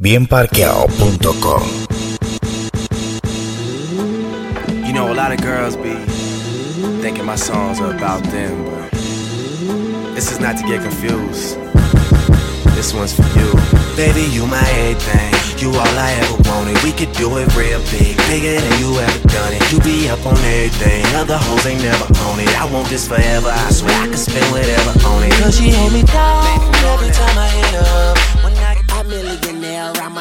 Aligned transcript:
bienparqueado.com. 0.00 1.62
You 4.86 4.94
know, 4.94 5.12
a 5.12 5.14
lot 5.14 5.30
of 5.30 5.42
girls 5.42 5.76
be 5.76 5.92
thinking 7.02 7.26
my 7.26 7.36
songs 7.36 7.80
are 7.80 7.94
about 7.94 8.22
them, 8.32 8.64
but 8.64 8.90
this 10.14 10.32
is 10.32 10.40
not 10.40 10.56
to 10.56 10.66
get 10.66 10.80
confused. 10.80 11.58
This 12.72 12.94
one's 12.94 13.12
for 13.12 13.28
you. 13.38 13.52
Baby, 13.94 14.24
you 14.32 14.46
my 14.46 14.64
everything. 14.88 15.36
You 15.60 15.68
all 15.76 15.96
I 16.00 16.16
ever 16.16 16.48
wanted. 16.48 16.82
We 16.82 16.92
could 16.92 17.12
do 17.12 17.36
it 17.36 17.54
real 17.54 17.84
big, 17.92 18.16
bigger 18.32 18.56
than 18.56 18.80
you 18.80 18.96
ever 18.96 19.28
done 19.28 19.52
it. 19.52 19.60
You 19.70 19.80
be 19.84 20.08
up 20.08 20.24
on 20.24 20.32
everything. 20.32 21.04
Other 21.20 21.36
hoes 21.36 21.66
ain't 21.66 21.82
never 21.82 22.08
on 22.24 22.40
it. 22.40 22.48
I 22.56 22.64
want 22.72 22.88
this 22.88 23.06
forever. 23.06 23.52
I 23.52 23.68
swear 23.68 23.92
I 24.00 24.06
can 24.08 24.16
spend 24.16 24.48
whatever 24.50 24.96
on 25.04 25.24
it. 25.24 25.32
Cause 25.36 25.58
she 25.58 25.68
hold 25.68 25.92
me 25.92 26.04
down 26.04 26.40
every 26.88 27.12
time 27.12 27.36
I 27.36 27.48
hit 27.52 27.74
up. 27.84 28.16
When 28.44 28.56
I 28.56 28.59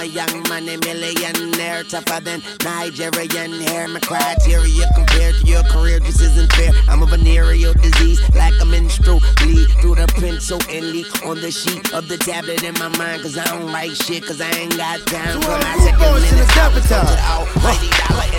a 0.01 0.07
millionaire, 0.07 0.29
I'm 0.29 0.31
a 0.31 0.31
young 0.31 0.49
money 0.49 0.77
millionaire, 0.77 1.83
tougher 1.83 2.21
than 2.21 2.41
Nigerian 2.63 3.61
hair. 3.61 3.87
My 3.87 3.99
criteria 3.99 4.85
compared 4.95 5.35
to 5.35 5.45
your 5.45 5.63
career 5.63 5.99
just 5.99 6.21
isn't 6.21 6.51
fair. 6.53 6.71
I'm 6.87 7.03
a 7.03 7.05
venereal 7.05 7.73
disease, 7.73 8.21
like 8.35 8.53
a 8.61 8.65
menstrual 8.65 9.21
bleed 9.37 9.69
through 9.81 9.95
the 9.95 10.07
pencil 10.07 10.59
and 10.69 10.91
leak 10.91 11.25
on 11.25 11.41
the 11.41 11.51
sheet 11.51 11.93
of 11.93 12.07
the 12.07 12.17
tablet 12.17 12.63
in 12.63 12.73
my 12.75 12.89
mind. 12.97 13.23
Cause 13.23 13.37
I 13.37 13.45
don't 13.45 13.71
like 13.71 13.91
shit, 13.91 14.25
cause 14.25 14.41
I 14.41 14.49
ain't 14.51 14.77
got 14.77 15.05
time 15.05 15.41
for 15.41 15.49
my 15.49 15.77
second 15.79 15.99
boys 15.99 16.31
in 16.31 16.37
the 16.37 16.45
capital. 16.53 17.05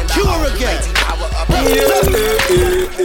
Cue 0.08 0.24
her 0.26 0.54
again. 0.54 1.29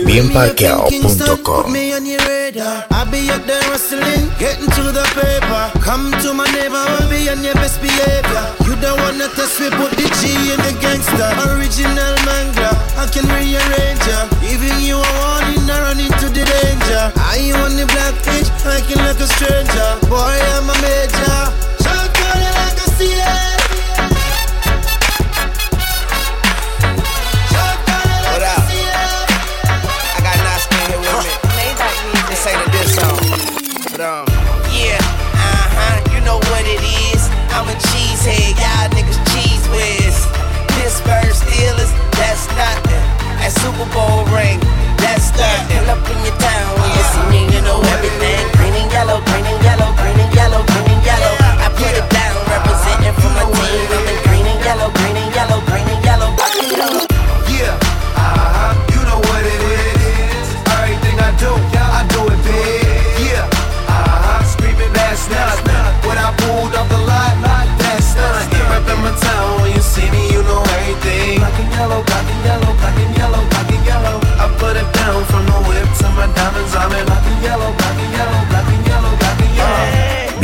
bienparqueado.com. 0.05 1.76
I 1.76 3.03
be 3.12 3.30
up 3.30 3.45
there 3.45 3.62
hustling, 3.70 4.30
getting 4.39 4.70
to 4.76 4.91
the 4.91 5.03
paper. 5.16 5.71
Come 5.80 6.12
to 6.23 6.34
my 6.34 6.45
neighbor, 6.52 6.76
I'll 6.76 7.09
be 7.09 7.29
on 7.29 7.43
your 7.43 7.53
best 7.55 7.81
behavior. 7.81 8.45
You 8.66 8.76
don't 8.81 8.99
wanna 9.02 9.27
test 9.35 9.59
me, 9.59 9.70
put 9.70 9.91
the 9.95 10.07
G 10.20 10.34
in 10.52 10.59
the 10.66 10.73
gangster. 10.81 11.29
Original 11.52 12.16
manga, 12.26 12.71
I 12.98 13.07
can 13.12 13.27
rearrange 13.29 14.04
ya. 14.07 14.27
Giving 14.41 14.79
you 14.81 14.98
a 14.98 15.09
warning, 15.20 15.70
I 15.70 15.77
run 15.81 15.99
into 15.99 16.27
the 16.29 16.43
danger. 16.43 17.12
I 17.15 17.37
you 17.43 17.55
on 17.55 17.76
the 17.77 17.85
black 17.85 18.15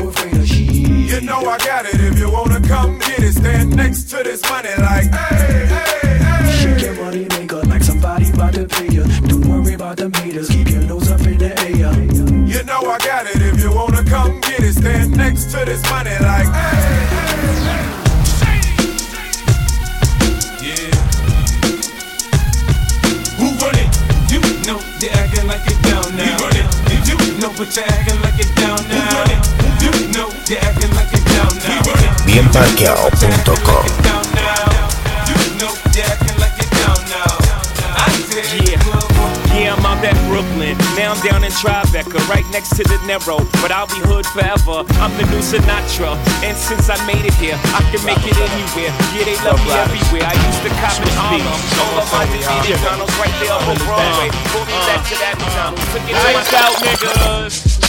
You 1.09 1.21
know 1.21 1.39
I 1.39 1.57
got 1.57 1.85
it. 1.85 1.99
If 1.99 2.19
you 2.19 2.31
wanna 2.31 2.61
come 2.67 2.99
get 2.99 3.19
it, 3.19 3.33
stand 3.33 3.75
next 3.75 4.09
to 4.11 4.23
this 4.23 4.41
money 4.43 4.69
like, 4.77 5.11
hey, 5.13 5.65
hey, 5.65 6.17
hey. 6.17 6.51
Shake 6.59 6.81
your 6.81 6.95
money 7.03 7.27
maker 7.29 7.61
like 7.67 7.83
somebody 7.83 8.29
about 8.29 8.53
to 8.53 8.67
pay 8.67 8.87
ya. 8.87 9.03
Don't 9.27 9.45
worry 9.47 9.73
about 9.73 9.97
the 9.97 10.09
meters, 10.09 10.49
keep 10.49 10.69
your 10.69 10.83
nose 10.83 11.09
up 11.11 11.21
in 11.21 11.37
the 11.37 11.59
air. 11.61 11.93
You 12.45 12.63
know 12.63 12.79
I 12.81 12.97
got 12.99 13.25
it. 13.27 13.41
If 13.41 13.61
you 13.63 13.73
wanna 13.73 14.03
come 14.03 14.39
get 14.41 14.59
it, 14.61 14.73
stand 14.73 15.17
next 15.17 15.51
to 15.51 15.65
this 15.65 15.81
money 15.89 16.11
like, 16.11 16.47
hey, 16.47 17.07
hey, 17.09 17.18
bienparqueado.com. 32.25 34.08
Brooklyn. 40.75 40.95
Now 40.97 41.13
I'm 41.13 41.21
down 41.21 41.43
in 41.43 41.51
Tribeca, 41.51 42.19
right 42.29 42.45
next 42.51 42.75
to 42.77 42.83
the 42.83 42.99
Narrow. 43.05 43.39
But 43.61 43.71
I'll 43.71 43.87
be 43.87 43.99
hood 44.05 44.25
forever. 44.25 44.85
I'm 44.99 45.13
the 45.17 45.25
new 45.31 45.41
Sinatra. 45.41 46.17
And 46.43 46.57
since 46.57 46.89
I 46.89 46.97
made 47.05 47.25
it 47.25 47.33
here, 47.35 47.57
I 47.73 47.81
can 47.89 48.01
make 48.05 48.21
it 48.25 48.35
anywhere. 48.35 48.91
Yeah, 49.15 49.25
they 49.25 49.37
love 49.45 49.59
me 49.65 49.71
everywhere. 49.71 50.27
I 50.27 50.35
used 50.35 50.61
to 50.65 50.71
cop 50.81 50.97
in 51.01 51.13
Harlem. 51.15 51.59
All 51.79 52.01
of 52.01 52.07
my 52.11 52.25
McDonald's 52.29 53.15
right 53.17 53.35
there 53.39 53.53
up 53.53 53.65
on 53.67 53.77
Broadway. 53.85 54.29
Pull 54.53 54.65
me 54.67 54.77
back 54.85 55.01
to 55.07 55.15
that 55.23 55.35
McDonald's. 55.39 55.85
Took 55.93 56.05
it 56.05 56.15
to 56.15 56.57
out, 56.59 56.75
niggas. 56.83 57.79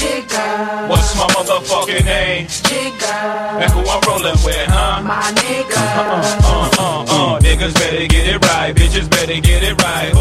What's 0.88 1.14
my 1.16 1.26
motherfucking 1.36 2.04
name? 2.04 2.46
Jigga. 2.46 3.60
And 3.60 3.70
who 3.72 3.80
I'm 3.84 4.00
rolling 4.08 4.38
with, 4.44 4.66
huh? 4.68 5.02
My 5.02 5.20
nigga. 5.36 5.76
Uh, 5.76 6.30
uh, 6.40 6.78
uh, 6.78 7.36
uh. 7.36 7.40
Niggas 7.40 7.74
better 7.74 8.06
get 8.06 8.26
it 8.26 8.44
right. 8.46 8.74
Bitches 8.74 9.10
better 9.10 9.38
get 9.40 9.62
it 9.62 9.80
right. 9.82 10.12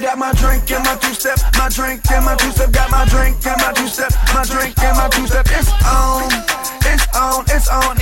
Got 0.00 0.16
my 0.16 0.32
drink 0.32 0.70
and 0.70 0.84
my 0.84 0.96
two 0.96 1.12
step, 1.12 1.38
my 1.58 1.68
drink 1.68 2.10
and 2.10 2.24
my 2.24 2.34
two 2.36 2.50
step, 2.50 2.72
got 2.72 2.90
my 2.90 3.04
drink 3.04 3.36
and 3.46 3.60
my 3.60 3.72
two 3.74 3.86
step, 3.86 4.12
my 4.32 4.42
drink 6.96 7.14
and 7.14 7.18
my 7.18 7.28
two 7.28 7.38
step. 7.38 7.56
It's 7.56 7.68
on. 7.68 7.96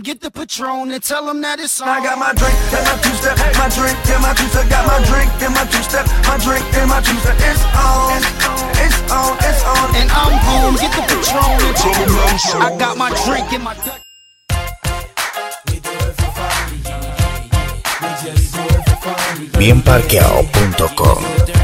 get 0.00 0.20
the 0.20 0.30
Patron 0.30 0.92
and 0.92 1.02
tell 1.02 1.26
them 1.26 1.40
that 1.42 1.58
it's 1.60 1.80
on. 1.80 1.88
I 1.88 2.00
got 2.02 2.18
my 2.18 2.32
drink 2.32 2.54
and 2.72 2.86
my 2.86 2.96
two 3.02 3.12
step, 3.14 3.36
my 3.56 3.68
drink 3.68 3.98
and 4.08 4.22
my 4.22 4.32
two 4.34 4.48
step, 4.48 4.68
got 4.70 4.86
my 4.86 4.98
drink 5.06 5.30
and 5.42 5.54
my 5.54 5.64
two 5.66 5.82
step, 5.82 6.06
my 6.24 6.38
drink 6.38 6.64
and 6.74 6.88
my 6.88 7.00
two 7.00 7.18
step. 7.20 7.36
It's 7.38 7.62
on, 7.76 8.22
it's 8.80 8.96
on, 9.10 9.36
it's 9.44 9.64
on. 9.64 9.96
And 9.96 10.10
I'm 10.10 10.32
home, 10.48 10.76
get 10.76 10.92
the 10.94 11.02
Patron 11.02 11.60
and 11.60 11.76
tell 11.76 11.92
them 11.92 12.08
that 12.08 12.32
it's 12.34 12.54
on. 12.54 12.62
I 12.62 12.76
got 12.78 12.96
my 12.96 13.10
drink 13.24 13.52
in 13.52 13.62
my 13.62 13.74
Dutch. 13.74 14.02
Bienparqueado.com 19.58 21.57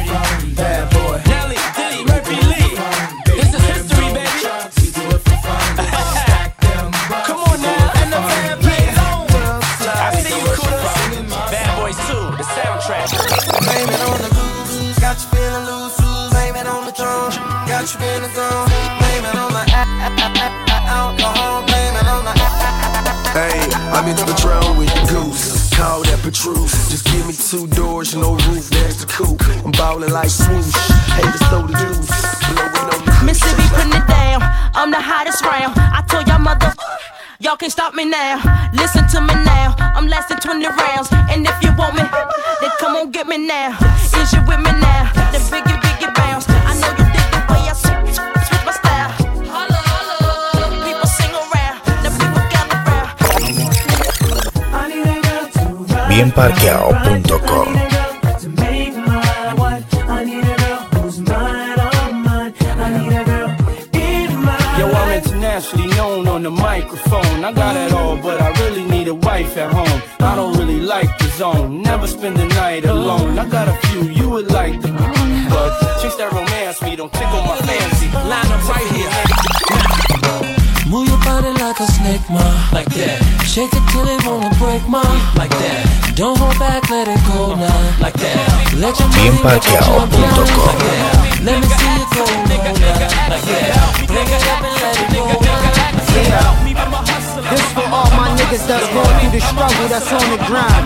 two 28.04 28.20
no 28.20 28.32
roof, 28.34 28.68
there's 28.68 28.98
the 29.00 29.06
coupe. 29.06 29.40
I'm 29.64 29.72
ballin' 29.72 30.12
like 30.12 30.28
swoosh. 30.28 30.74
Hey, 31.16 31.22
just 31.22 31.44
throw 31.48 31.66
the 31.66 31.72
juice. 31.72 32.10
Blowin' 32.52 32.90
on 32.92 33.00
the 33.06 33.12
Mississippi 33.24 33.64
putting 33.72 33.96
it 33.96 34.06
down. 34.06 34.42
I'm 34.74 34.90
the 34.90 35.00
hottest 35.00 35.44
round. 35.44 35.72
I 35.78 36.04
told 36.06 36.28
y'all 36.28 36.38
mother. 36.38 36.74
Y'all 37.40 37.56
can't 37.56 37.72
stop 37.72 37.94
me 37.94 38.04
now. 38.04 38.42
Listen 38.74 39.08
to 39.08 39.20
me 39.20 39.34
now. 39.44 39.74
I'm 39.78 40.06
lasting 40.08 40.38
20 40.38 40.66
rounds. 40.66 41.08
And 41.32 41.46
if 41.46 41.56
you 41.62 41.72
want 41.78 41.94
me, 41.94 42.02
then 42.60 42.70
come 42.78 42.96
on 42.96 43.10
get 43.10 43.26
me 43.26 43.38
now. 43.38 43.72
Is 44.20 44.32
you 44.32 44.40
with 44.44 44.60
me 44.60 44.72
now? 44.84 45.08
The 45.32 45.38
biggie, 45.48 45.80
biggie 45.80 46.12
bounce. 46.14 46.44
I 46.48 46.76
know 46.76 46.92
you 46.98 47.06
dig 47.08 47.28
the 47.32 47.40
way 47.48 47.62
I 47.64 47.72
switch, 47.72 48.20
switch 48.20 48.64
my 48.68 48.72
style. 48.74 49.12
Holla, 49.48 49.80
holla. 49.80 50.68
People 50.84 51.08
sing 51.08 51.32
around. 51.32 51.80
The 52.04 52.10
people 52.20 52.44
gather 52.52 52.80
round. 52.84 53.16
Bienparqueado.com 56.10 57.83
internationally 65.64 65.96
known 65.96 66.28
on 66.28 66.42
the 66.42 66.50
microphone. 66.50 67.44
I 67.44 67.52
got 67.52 67.76
it 67.76 67.92
all, 67.92 68.16
but 68.16 68.40
I 68.40 68.50
really 68.64 68.84
need 68.84 69.08
a 69.08 69.14
wife 69.14 69.56
at 69.56 69.72
home. 69.72 70.02
I 70.20 70.36
don't 70.36 70.56
really 70.56 70.80
like 70.80 71.16
the 71.18 71.28
zone. 71.28 71.82
Never 71.82 72.06
spend 72.06 72.36
the 72.36 72.46
night 72.46 72.84
alone. 72.84 73.38
I 73.38 73.48
got 73.48 73.68
a 73.68 73.74
few 73.88 74.02
you 74.02 74.28
would 74.28 74.50
like 74.50 74.80
the 74.80 74.88
but 75.48 76.02
chicks 76.02 76.16
that 76.16 76.32
romance 76.32 76.82
me 76.82 76.96
don't 76.96 77.12
tickle 77.12 77.42
my 77.42 77.56
fancy. 77.58 78.08
Line 78.12 78.52
up 78.52 78.68
right 78.68 79.88
here. 79.88 79.93
Move 80.86 81.08
your 81.08 81.18
body 81.24 81.48
like 81.60 81.80
a 81.80 81.86
snake, 81.86 82.20
ma. 82.28 82.44
Like 82.72 82.88
that. 82.92 83.16
Shake 83.48 83.72
it 83.72 83.84
till 83.88 84.06
it 84.06 84.20
wanna 84.26 84.52
break, 84.60 84.86
ma. 84.86 85.00
Like 85.34 85.50
that. 85.50 86.12
Don't 86.14 86.36
hold 86.36 86.58
back, 86.58 86.90
let 86.90 87.08
it 87.08 87.20
go 87.24 87.54
now. 87.56 88.00
Like 88.00 88.14
that. 88.20 88.74
Let 88.76 88.98
your 89.00 89.08
money 89.08 89.32
make 89.40 89.64
you 89.64 89.80
jump 89.80 90.12
now. 90.12 90.28
Bienparqueado.com. 90.36 90.68
Like 90.68 90.84
that. 90.84 91.40
Let 91.40 91.56
me 91.60 91.68
see 91.72 91.88
you 91.88 92.06
go 92.12 92.24
now. 92.44 92.68
Like 93.32 93.44
that. 93.48 93.72
Bring 94.06 94.28
it 94.28 94.44
up 94.44 94.60
and 94.60 94.76
let 94.76 95.00
it 95.00 95.08
go 95.08 95.24
now. 95.40 95.63
Struggle, 99.50 99.88
that's 99.88 100.10
on 100.12 100.26
the 100.32 100.40
grind. 100.46 100.84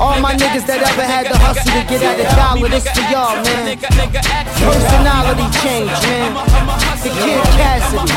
All 0.00 0.20
my 0.20 0.34
niggas 0.34 0.66
that 0.66 0.80
ever 0.80 1.04
had 1.04 1.26
the 1.26 1.36
hustle 1.36 1.72
to 1.72 1.82
get 1.88 2.02
at 2.04 2.20
a 2.20 2.26
dollar, 2.36 2.68
this 2.68 2.86
for 2.88 3.04
y'all, 3.10 3.36
man. 3.42 3.78
Personality 4.60 5.46
change, 5.64 5.90
man. 6.08 6.36
The 7.00 7.10
Kid 7.20 7.40
Cassidy. 7.56 8.12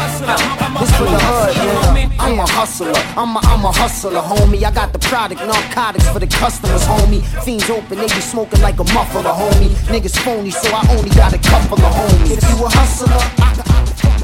This 0.80 0.92
for 0.98 1.08
the 1.08 1.20
hood, 1.20 1.56
man. 1.94 2.12
I'm 2.20 2.40
a 2.40 2.46
hustler, 2.48 2.94
I'm 3.18 3.36
a, 3.36 3.40
I'm 3.44 3.66
a 3.66 3.72
hustler, 3.72 4.22
homie. 4.22 4.64
I 4.64 4.72
got 4.72 4.94
the 4.94 5.00
product, 5.00 5.42
narcotics 5.42 6.08
for 6.10 6.20
the 6.20 6.28
customers, 6.28 6.84
homie. 6.86 7.22
Fiends 7.44 7.70
open, 7.70 7.98
they 7.98 8.08
be 8.08 8.22
smoking 8.22 8.62
like 8.62 8.80
a 8.80 8.86
muffler, 8.94 9.24
homie. 9.24 9.74
Niggas 9.92 10.18
phony, 10.24 10.52
so 10.52 10.70
I 10.72 10.86
only 10.96 11.10
got 11.12 11.34
a 11.34 11.40
couple 11.40 11.80
of 11.80 11.92
homies. 11.94 12.38
If 12.38 12.44
you 12.50 12.66
a 12.66 12.70
hustler, 12.70 13.24
I 13.40 13.56
got. 13.56 13.74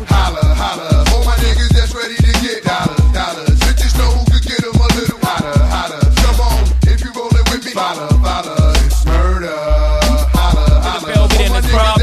Holla, 0.10 0.44
holla. 0.56 1.06
All 1.14 1.24
my 1.24 1.36
niggas 1.38 1.70
that's 1.70 1.94
ready 1.94 2.16
to 2.16 2.32
get 2.42 2.64
dollars, 2.64 3.14
dollars. 3.14 3.59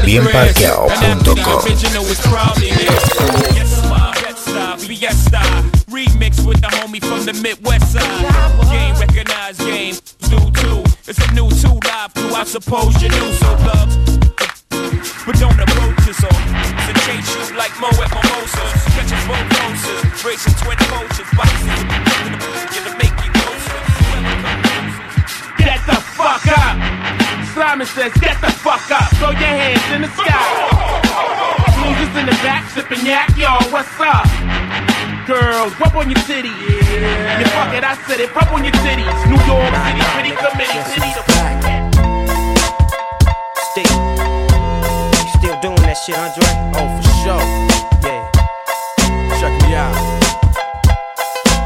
JulianParqueao.com. 0.07 1.59
Fiesta, 4.79 5.43
remix 5.91 6.47
with 6.47 6.61
the 6.61 6.67
homie 6.67 7.03
from 7.03 7.25
the 7.25 7.33
Midwest 7.43 7.91
side. 7.91 8.23
Game 8.71 8.95
recognized, 8.95 9.59
game 9.59 9.95
do 10.31 10.39
too. 10.61 10.83
It's 11.07 11.19
a 11.19 11.33
new 11.33 11.49
two 11.59 11.77
live 11.83 12.13
crew, 12.13 12.33
I 12.33 12.45
suppose 12.45 13.01
you're 13.01 13.11
new, 13.11 13.33
so 13.33 13.51
love. 13.67 13.91
But 15.25 15.35
don't 15.39 15.59
approach 15.59 16.07
us 16.07 16.23
oh. 16.23 16.27
or 16.27 16.31
to 16.87 16.93
chase 17.03 17.27
you 17.35 17.57
like 17.57 17.77
Mo 17.81 17.89
at 17.99 18.07
Mimosa. 18.07 18.63
Catch 18.95 19.11
us 19.11 19.27
both 19.27 19.43
roses, 19.59 20.23
racing 20.23 20.53
20. 20.53 20.86
Simon 27.77 27.93
says, 27.93 28.13
get 28.21 28.41
the 28.41 28.49
fuck 28.49 28.89
up. 28.89 29.05
Throw 29.21 29.29
your 29.29 29.53
hands 29.53 29.85
in 29.93 30.01
the 30.01 30.09
sky. 30.09 30.33
Losers 31.77 32.09
in 32.17 32.25
the 32.25 32.33
back 32.41 32.65
sipping 32.73 33.05
yak, 33.05 33.29
y'all. 33.37 33.61
What's 33.69 33.93
up? 34.01 34.25
Girls, 35.29 35.77
rub 35.77 35.93
on 35.93 36.09
your 36.09 36.17
titties. 36.25 36.57
Yeah. 36.57 37.37
You 37.37 37.45
fuck 37.53 37.69
it, 37.77 37.85
I 37.85 37.93
said 38.09 38.17
it. 38.17 38.33
Rub 38.33 38.49
on 38.49 38.65
your 38.65 38.73
titties. 38.81 39.13
New 39.29 39.37
York 39.45 39.69
City, 39.77 40.01
pretty 40.09 40.33
committee, 40.41 40.81
city 40.89 41.09
to 41.13 41.21
Still, 43.69 43.93
you 45.21 45.33
still 45.37 45.57
doing 45.61 45.83
that 45.85 46.01
shit, 46.01 46.17
Andre? 46.17 46.49
Oh, 46.81 46.89
for 46.97 47.13
sure. 47.21 47.45
Yeah. 48.01 48.25
Check 49.37 49.53
me 49.61 49.77
out. 49.77 49.93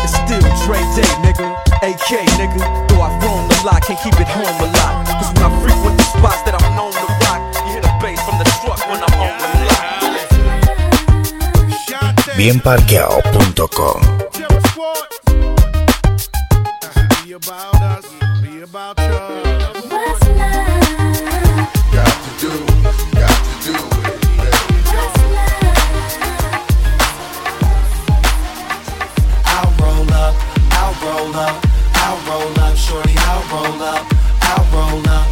It's 0.03 0.12
still 0.12 0.44
Dre 0.68 0.84
Day, 0.91 1.08
nigga. 1.24 1.56
AK, 1.80 2.27
nigga. 2.36 2.60
Though 2.91 3.00
I've 3.00 3.15
roamed 3.24 3.48
a 3.48 3.63
lot, 3.63 3.80
can't 3.88 3.98
keep 4.03 4.20
it 4.20 4.27
home 4.27 4.60
a 4.60 4.72
lot. 4.75 5.11
Up, 30.10 30.36
I'll 30.71 30.95
roll 31.03 31.36
up, 31.36 31.63
I'll 31.93 32.17
roll 32.25 32.60
up, 32.60 32.75
shorty, 32.75 33.13
I'll 33.17 33.43
roll 33.53 33.83
up, 33.83 34.03
I'll 34.41 34.65
roll 34.74 35.07
up, 35.10 35.27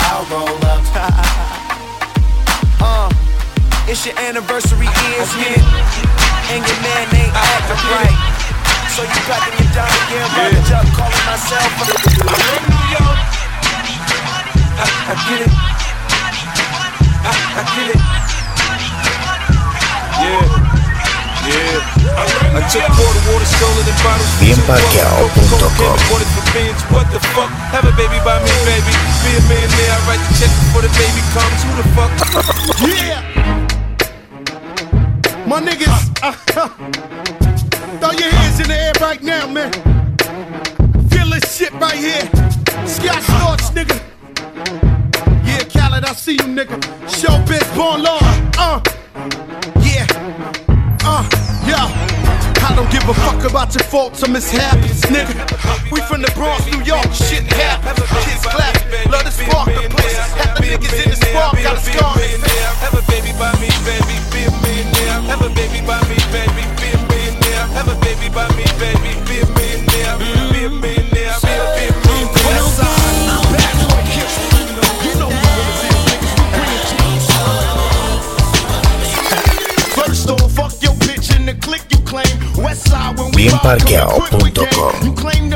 I'll 0.00 0.24
roll 0.30 0.64
up. 0.64 1.36
it's 3.92 4.08
your 4.08 4.16
anniversary 4.24 4.88
is 5.20 5.30
here, 5.36 5.60
and 6.48 6.64
your 6.64 6.80
man 6.80 7.04
ain't 7.12 7.28
uh-huh. 7.28 7.60
acting 7.60 7.84
right. 7.92 8.16
So 8.88 9.04
you 9.04 9.20
cutting 9.28 9.52
me 9.60 9.68
down 9.76 9.92
again, 9.92 10.24
rubbing 10.32 10.64
up, 10.72 10.88
calling 10.96 11.24
myself. 11.28 11.68
I'm 11.76 11.92
from 11.92 12.72
New 12.72 12.88
York. 12.88 13.20
I, 14.80 14.86
I 14.88 15.14
get 15.28 15.40
it. 15.44 15.52
I, 17.20 17.32
I 17.36 17.62
get 17.68 17.86
it. 17.92 18.00
Yeah, 20.24 20.40
yeah. 21.52 22.56
I 22.56 22.60
took 22.72 22.88
water, 22.96 23.22
water 23.28 23.44
stolen 23.44 23.84
in 23.84 23.96
bottles. 24.00 24.32
Bienparqueado.com 24.40 25.96
Wanted 26.08 26.32
what 26.88 27.12
the 27.12 27.20
fuck? 27.36 27.52
Have 27.76 27.84
a 27.84 27.92
baby 28.00 28.16
by 28.24 28.40
me, 28.40 28.52
baby. 28.64 28.92
Be 29.20 29.36
a 29.36 29.42
millionaire, 29.52 29.92
I 29.92 30.08
write 30.08 30.22
the 30.24 30.32
check 30.40 30.52
before 30.64 30.80
the 30.80 30.92
baby 30.96 31.20
comes. 31.36 31.60
Who 31.60 31.76
the 31.76 31.84
fuck? 31.92 32.08
Yeah! 32.88 33.11
My 35.52 35.60
niggas, 35.60 36.16
throw 38.00 38.10
your 38.12 38.30
hands 38.30 38.58
in 38.58 38.68
the 38.68 38.74
air 38.74 38.92
right 39.02 39.22
now, 39.22 39.46
man. 39.46 39.70
Feel 41.10 41.28
this 41.28 41.54
shit 41.54 41.72
right 41.74 41.92
here. 41.92 42.22
Scott 42.88 43.20
Storch, 43.20 43.68
nigga. 43.76 44.00
Yeah, 45.44 45.62
Khaled, 45.68 46.06
I 46.06 46.14
see 46.14 46.32
you, 46.40 46.48
nigga. 46.48 46.80
Showbiz, 47.04 47.68
born 47.76 48.02
law. 48.02 48.20
Uh, 48.56 48.80
yeah. 49.84 50.08
Uh, 51.04 51.28
yeah. 51.68 51.84
I 52.64 52.72
don't 52.74 52.90
give 52.90 53.06
a 53.06 53.12
fuck 53.12 53.44
about 53.44 53.74
your 53.74 53.84
faults 53.84 54.24
or 54.24 54.28
mishaps, 54.28 55.04
nigga. 55.12 55.36
We 55.92 56.00
from 56.00 56.22
the 56.22 56.32
Bronx, 56.34 56.64
New 56.64 56.80
York, 56.80 57.12
shit 57.12 57.44
happens. 57.52 58.00
Kids 58.24 58.40
clap, 58.40 58.72
love 59.12 59.24
to 59.24 59.30
spark 59.30 59.68
the 59.68 59.90
place. 59.90 60.16
Half 60.16 60.56
the 60.56 60.64
niggas 60.64 61.04
in 61.04 61.10
the 61.10 61.16
spark 61.16 61.62
got 61.62 61.76
a 61.76 61.80
scar. 61.80 62.16
Have 62.16 62.94
a 62.94 63.04
baby 63.10 63.36
by 63.36 63.52
me, 63.60 63.68
baby, 63.84 64.16
be 64.32 64.48
a 64.48 64.50
millionaire. 64.62 65.41
marquiao.com 83.72 85.51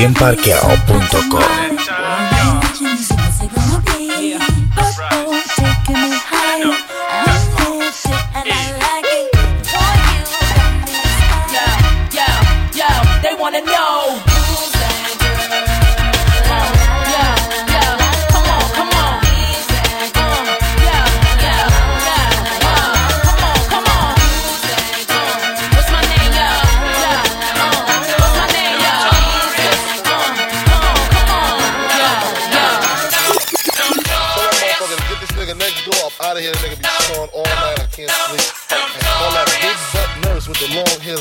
bienparqueado.com. 0.00 1.79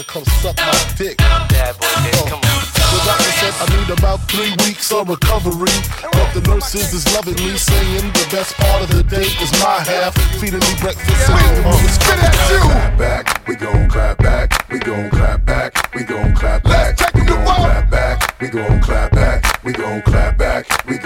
come 0.10 0.26
suck 0.42 0.58
my 0.58 0.74
dick. 0.98 1.18
Bad 1.18 1.78
boy, 1.78 1.86
dick, 2.02 2.18
oh. 2.18 2.26
come 2.26 2.42
on. 2.42 2.60
The 2.90 3.00
doctor 3.06 3.32
said 3.38 3.54
I 3.62 3.66
need 3.78 3.90
about 3.94 4.20
three 4.26 4.54
weeks 4.66 4.92
of 4.92 5.08
recovery. 5.08 5.70
But 6.02 6.34
the 6.34 6.42
nurses 6.50 6.94
is 6.94 7.06
loving 7.14 7.38
me, 7.38 7.54
saying 7.58 8.10
the 8.18 8.26
best 8.34 8.58
part 8.58 8.82
of 8.82 8.90
the 8.90 9.04
day 9.04 9.30
is 9.38 9.52
my 9.62 9.78
half. 9.86 10.18
Feeding 10.42 10.66
me 10.66 10.74
breakfast 10.82 11.30
and 11.30 11.38
giving 11.38 11.70
me 11.70 11.88
spit 11.94 12.18
at 12.26 12.34
you. 12.50 12.58
Clap 12.58 12.98
back, 12.98 13.48
we 13.48 13.56
gon' 13.56 13.88
clap 13.88 14.18
back, 14.18 14.50
we 14.72 14.80
gon' 14.80 15.10
clap 15.12 15.46
back, 15.46 15.94
we 15.94 16.04
gon' 16.04 16.34
clap 16.34 16.64
back. 16.64 16.98
Let's 16.98 17.02
take 17.06 17.14
we 17.14 17.22
gon' 17.30 17.46
clap 17.46 17.90
back, 17.92 18.42
we 18.42 18.48
gon' 18.48 18.82
clap 18.82 19.12
back, 19.12 19.64
we 19.64 19.74
gon' 19.74 20.02
clap 20.02 20.38
back, 20.40 20.86
we 20.88 20.98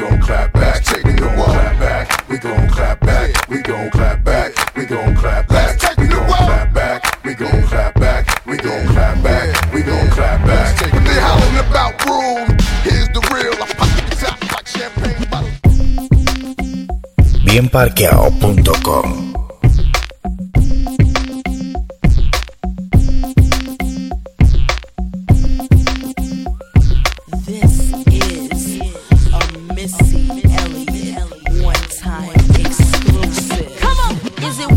bienparqueado.com. 17.53 19.29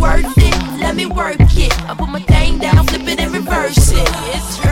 Worth 0.00 0.37
it, 0.37 0.80
let 0.80 0.95
me 0.95 1.06
work 1.06 1.37
it. 1.40 1.73
I 1.88 1.95
put 1.95 2.09
my 2.11 2.21
thing 2.21 2.59
down, 2.59 2.87
flip 2.87 3.09
it 3.09 3.18
and 3.18 3.33
reverse 3.33 3.92
it. 3.92 4.09
It's 4.35 4.66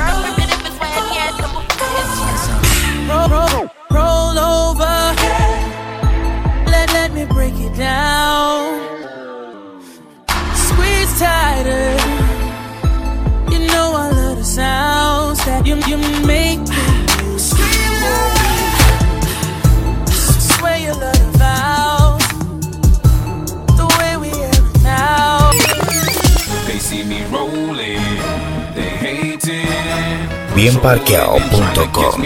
bienparqueado.com. 30.54 32.22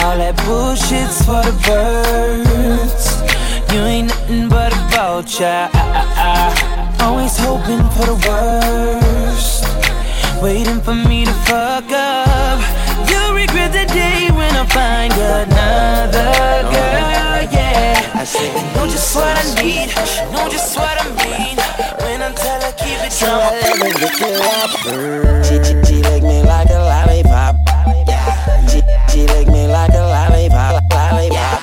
All 0.00 0.16
that 0.16 0.36
bullshit's 0.44 1.24
for 1.24 1.42
the 1.42 1.52
birds 1.66 2.47
child. 5.28 5.70
Always 7.00 7.36
hoping 7.36 7.84
for 7.92 8.06
the 8.06 8.16
worst, 8.26 9.62
waiting 10.42 10.80
for 10.80 10.94
me 10.94 11.26
to 11.26 11.32
fuck 11.44 11.84
up. 11.92 12.58
You'll 13.08 13.34
regret 13.34 13.72
the 13.72 13.84
day 13.92 14.30
when 14.32 14.54
I 14.56 14.64
find 14.66 15.12
another 15.12 16.32
girl. 16.72 17.44
Yeah, 17.52 18.10
I 18.14 18.24
say, 18.24 18.48
know 18.74 18.86
just 18.86 19.14
what 19.14 19.36
I 19.36 19.44
need, 19.62 19.90
you 19.92 20.32
know 20.32 20.48
just 20.48 20.76
what 20.76 20.96
I 20.96 21.04
mean. 21.20 21.58
When 22.00 22.22
I 22.22 22.32
tell 22.32 22.60
her 22.62 22.72
keep 22.72 22.98
it 23.04 23.12
true, 23.12 23.38
she, 25.44 25.62
she, 25.62 25.74
she 25.84 26.02
lick 26.02 26.22
me 26.22 26.42
like 26.42 26.70
a 26.70 26.80
lollipop. 26.80 27.56
She, 28.70 28.80
she 29.12 29.26
lick 29.26 29.48
me 29.48 29.66
like 29.66 29.92
a 29.92 30.00
lollipop. 30.00 30.82
lollipop. 30.90 31.57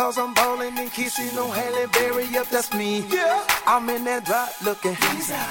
Cause 0.00 0.16
I'm 0.16 0.32
ballin' 0.32 0.78
and 0.78 0.90
kissin' 0.90 1.38
on 1.38 1.50
Halle 1.50 1.86
Berry, 1.88 2.24
yep, 2.32 2.46
that's 2.46 2.72
me. 2.72 3.00
Yeah. 3.10 3.44
I'm 3.66 3.86
in 3.90 4.02
that 4.04 4.24
drop 4.24 4.48
looking. 4.64 4.96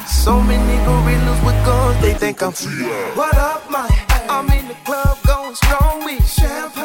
So 0.08 0.41
many 0.41 0.75
gorillas 0.86 1.39
with 1.46 1.63
guns, 1.63 2.01
they 2.01 2.15
think 2.15 2.41
I'm. 2.41 2.51
What 3.15 3.38
up, 3.38 3.70
my? 3.70 3.88
I'm 4.27 4.50
in 4.50 4.68
the 4.68 4.74
club 4.86 5.20
going 5.27 5.53
strong 5.53 6.03
with 6.03 6.27
champagne. 6.27 6.78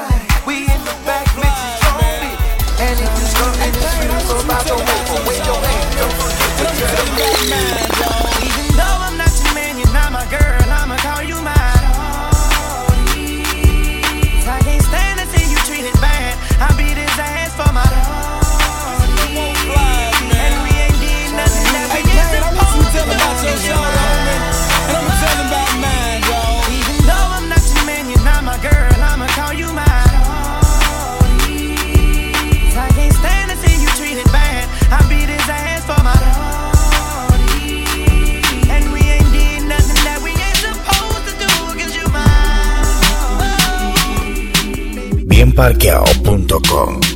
parqueao.com 45.55 47.14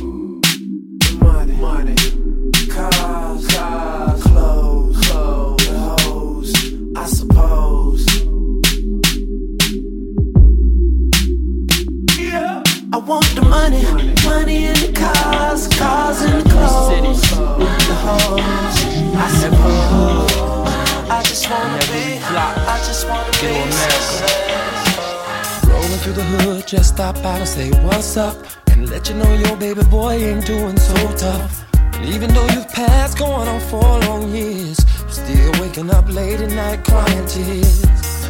just 26.69 26.93
stop 26.93 27.15
by 27.23 27.35
and 27.35 27.47
say 27.47 27.71
what's 27.83 28.15
up. 28.15 28.37
And 28.67 28.89
let 28.89 29.09
you 29.09 29.15
know 29.15 29.33
your 29.33 29.57
baby 29.57 29.83
boy 29.85 30.13
ain't 30.13 30.45
doing 30.45 30.77
so 30.77 30.93
tough. 31.15 31.65
And 31.73 32.05
even 32.13 32.31
though 32.31 32.47
you've 32.49 32.69
passed 32.69 33.17
going 33.17 33.47
on 33.47 33.59
four 33.61 33.99
long 34.01 34.29
years, 34.29 34.77
still 35.09 35.51
waking 35.59 35.89
up 35.89 36.07
late 36.09 36.39
at 36.41 36.51
night 36.51 36.85
crying 36.85 37.25
tears. 37.25 37.81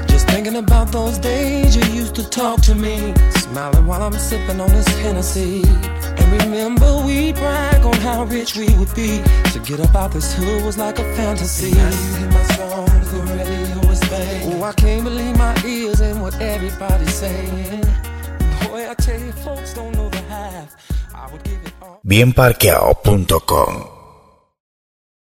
Just 0.08 0.28
thinking 0.30 0.56
about 0.56 0.92
those 0.94 1.18
days 1.18 1.76
you 1.76 1.84
used 1.94 2.16
to 2.16 2.30
talk 2.30 2.62
to 2.62 2.76
me, 2.76 3.14
smiling 3.32 3.86
while 3.86 4.02
I'm 4.02 4.14
sipping 4.14 4.62
on 4.62 4.70
this 4.70 4.88
Hennessy. 5.00 5.62
And 5.66 6.42
remember 6.42 7.04
we 7.06 7.34
brag 7.34 7.86
on 7.86 7.96
how 7.96 8.24
rich 8.24 8.56
we 8.56 8.74
would 8.78 8.94
be. 8.96 9.22
To 9.52 9.60
get 9.66 9.82
up 9.82 9.94
out 9.96 10.14
this 10.14 10.34
hood 10.34 10.64
was 10.64 10.78
like 10.78 10.98
a 10.98 11.16
fantasy. 11.16 11.72
Now 11.72 11.90
you 11.90 12.16
hear 12.16 12.32
my 12.32 12.44
songs, 12.56 13.12
the 13.12 13.20
radio 13.36 13.92
is 13.92 14.00
banging. 14.10 14.54
Oh, 14.54 14.64
I 14.64 14.72
can't 14.72 15.04
believe 15.04 15.38
my 15.38 15.62
ears 15.66 16.00
and 16.00 16.22
what 16.22 16.40
everybody's 16.40 17.14
saying. 17.14 17.86
Bienparqueado.com 22.04 23.99